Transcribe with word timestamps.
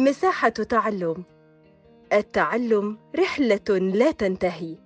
مساحة 0.00 0.48
تعلم. 0.48 1.24
التعلم 2.12 2.98
رحلة 3.16 3.78
لا 3.78 4.10
تنتهي. 4.10 4.78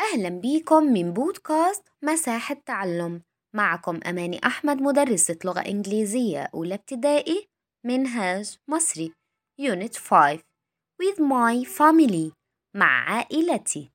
أهلا 0.00 0.28
بيكم 0.28 0.84
من 0.84 1.12
بودكاست 1.12 1.88
مساحة 2.02 2.54
تعلم. 2.66 3.22
معكم 3.54 4.00
أماني 4.06 4.46
أحمد 4.46 4.82
مدرسة 4.82 5.38
لغة 5.44 5.60
إنجليزية 5.60 6.50
أولى 6.54 6.74
ابتدائي 6.74 7.48
منهاج 7.84 8.58
مصري 8.68 9.12
Unit 9.60 9.96
5 9.98 10.42
With 11.02 11.18
my 11.18 11.64
family 11.64 12.32
مع 12.74 13.10
عائلتي. 13.10 13.90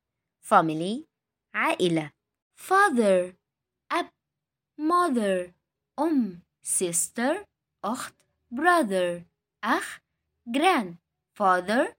Family 0.50 1.06
عائلة. 1.56 2.12
Father 2.58 3.34
أب 3.92 4.10
Mother 4.80 5.52
أم 6.00 6.40
Sister 6.66 7.46
أخت 7.86 8.16
brother. 8.56 9.31
أخ 9.64 10.00
grandfather 10.48 11.96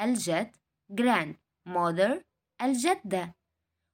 الجد 0.00 0.56
grandmother 0.90 2.22
الجدة 2.62 3.34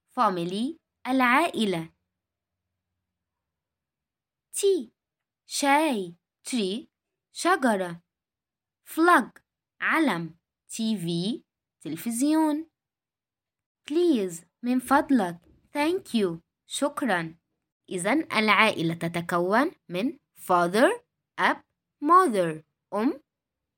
family 0.09 0.77
العائلة. 1.07 1.93
tea 4.53 4.93
شاي 5.45 6.15
tree 6.43 6.89
شجرة. 7.31 8.01
flag 8.85 9.41
علم 9.81 10.37
TV 10.69 11.41
تلفزيون. 11.81 12.69
please 13.89 14.45
من 14.63 14.79
فضلك. 14.79 15.37
Thank 15.73 16.13
you. 16.13 16.39
شكرا. 16.67 17.35
إذا 17.89 18.13
العائلة 18.13 18.93
تتكون 18.93 19.71
من 19.89 20.17
father 20.35 21.03
أب 21.39 21.63
mother 22.03 22.70
أم 22.93 23.21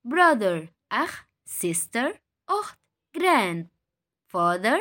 brother 0.07 0.67
أخ 0.91 1.25
sister 1.49 2.17
أخت 2.49 2.79
grand 3.17 3.65
father 4.27 4.79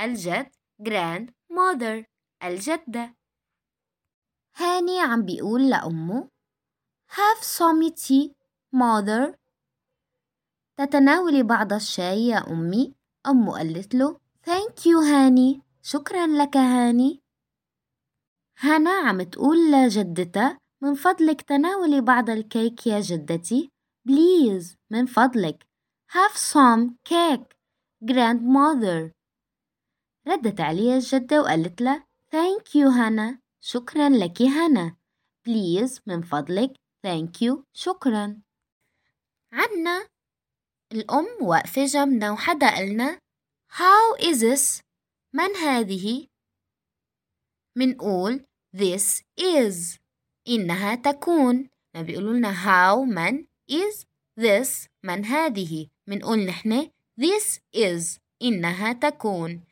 الجد 0.00 0.50
grand 0.82 1.30
mother 1.52 2.04
الجدة. 2.44 3.16
هاني 4.56 5.00
عم 5.00 5.22
بيقول 5.22 5.70
لأمه 5.70 6.28
have 7.10 7.42
some 7.42 7.90
tea 7.94 8.30
mother. 8.76 9.36
تتناولي 10.76 11.42
بعض 11.42 11.72
الشاي 11.72 12.26
يا 12.26 12.50
أمي. 12.50 12.94
أمه 13.26 13.52
قالت 13.52 13.94
له 13.94 14.20
thank 14.46 14.84
you 14.86 14.96
هاني. 15.12 15.62
شكرا 15.82 16.26
لك 16.26 16.56
هاني. 16.56 17.22
هنا 18.58 18.90
عم 18.90 19.22
تقول 19.22 19.72
لجدتها 19.72 20.58
من 20.82 20.94
فضلك 20.94 21.42
تناولي 21.42 22.00
بعض 22.00 22.30
الكيك 22.30 22.86
يا 22.86 23.00
جدتي. 23.00 23.70
please 24.06 24.76
من 24.90 25.06
فضلك. 25.06 25.66
Have 26.12 26.36
some 26.36 26.94
cake 27.04 27.56
grandmother. 28.04 29.12
ردت 30.26 30.60
عليها 30.60 30.96
الجدة 30.96 31.40
وقالت 31.40 31.80
لها 31.80 32.06
thank 32.30 32.74
you 32.74 32.86
هنا 32.86 33.40
شكرا 33.60 34.08
لك 34.08 34.42
هنا 34.42 34.96
please 35.46 36.00
من 36.06 36.22
فضلك. 36.22 36.72
Thank 37.06 37.40
you. 37.42 37.64
شكرا. 37.72 38.40
عنا. 39.52 40.08
الأم 40.92 41.26
واقفة 41.42 41.84
جنبنا 41.84 42.30
وحدا 42.30 42.70
قالنا 42.70 43.18
is 44.18 44.40
this? 44.40 44.82
من 45.32 45.56
هذه? 45.56 46.26
منقول 47.76 48.44
this 48.76 49.22
is. 49.40 49.98
إنها 50.48 50.94
تكون. 50.94 51.68
ما 51.94 52.02
بيقولوا 52.02 52.32
لنا 52.32 52.52
how 52.52 53.04
من. 53.04 53.46
Is 53.70 54.04
this 54.36 54.88
من 55.02 55.24
هذه 55.24 55.86
منقول 56.06 56.46
نحن 56.46 56.90
this 57.20 57.60
is 57.74 58.18
إنها 58.42 58.92
تكون 58.92 59.64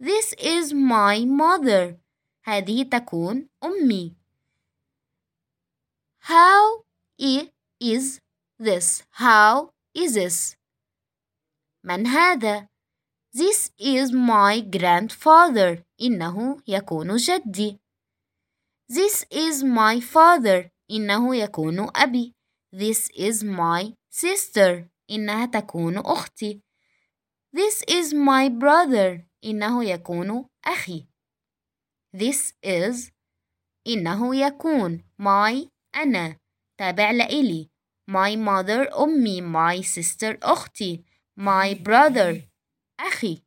this 0.00 0.34
is 0.38 0.72
my 0.72 1.24
mother 1.24 1.96
هذه 2.44 2.82
تكون 2.82 3.48
أمي 3.64 4.14
how 6.20 6.84
is 7.80 8.20
this 8.58 9.02
how 9.10 9.70
is 9.94 10.14
this 10.14 10.56
من 11.84 12.06
هذا 12.06 12.68
This 13.34 13.70
is 13.78 14.12
my 14.12 14.60
grandfather. 14.60 15.84
إنه 16.00 16.62
يكون 16.68 17.16
جدي. 17.16 17.78
This 18.88 19.24
is 19.30 19.64
my 19.64 20.00
father. 20.00 20.70
إنه 20.90 21.36
يكون 21.36 21.88
أبي. 21.96 22.34
This 22.72 23.10
is 23.14 23.44
my 23.44 23.94
sister. 24.10 24.88
إنها 25.10 25.46
تكون 25.46 25.98
أختي. 25.98 26.62
This 27.52 27.82
is 27.88 28.14
my 28.14 28.48
brother. 28.48 29.28
إنه 29.44 29.84
يكون 29.84 30.48
أخي. 30.64 31.06
This 32.16 32.52
is 32.64 33.12
إنه 33.86 34.36
يكون 34.36 35.04
my 35.18 35.68
أنا 35.94 36.38
تابع 36.78 37.10
لإلي 37.10 37.70
my 38.10 38.36
mother 38.36 38.98
أمي 39.00 39.40
my 39.40 39.82
sister 39.82 40.38
أختي 40.42 41.04
my 41.40 41.74
brother 41.74 42.48
أخي 43.00 43.42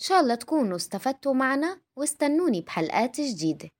إن 0.00 0.04
شاء 0.06 0.20
الله 0.20 0.34
تكونوا 0.34 0.76
استفدتوا 0.76 1.34
معنا 1.34 1.82
واستنوني 1.96 2.60
بحلقات 2.60 3.20
جديدة 3.20 3.70